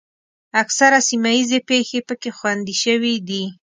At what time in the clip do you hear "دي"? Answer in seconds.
3.27-3.43